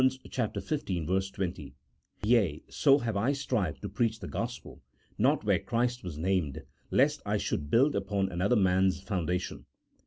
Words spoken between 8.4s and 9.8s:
man's foundation."